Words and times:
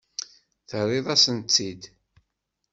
Terriḍ-asent-tt-id? 0.69 1.83